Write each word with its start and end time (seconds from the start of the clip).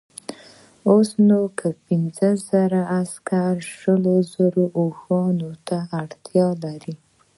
اوس 0.89 1.09
نو 1.27 1.39
که 1.57 1.67
پنځه 1.85 2.29
زره 2.49 2.81
عسکر 3.01 3.53
شلو 3.75 4.15
زرو 4.33 4.65
اوښانو 4.81 5.51
ته 5.67 5.77
اړتیا 6.01 6.47
لري. 6.63 6.95